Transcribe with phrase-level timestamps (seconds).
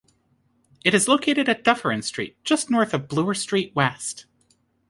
[0.83, 4.25] It is located at Dufferin Street just north of Bloor Street West.